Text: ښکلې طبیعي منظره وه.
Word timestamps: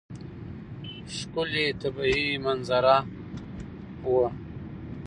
ښکلې 1.15 1.67
طبیعي 1.81 2.29
منظره 2.45 2.97
وه. 4.11 4.27